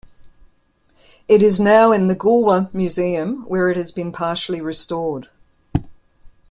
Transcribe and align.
It 1.27 1.43
is 1.43 1.59
now 1.59 1.91
in 1.91 2.07
the 2.07 2.15
Goolwa 2.15 2.73
Museum, 2.73 3.43
where 3.47 3.69
it 3.69 3.77
has 3.77 3.91
been 3.91 4.11
partially 4.11 4.59
restored. 4.59 5.29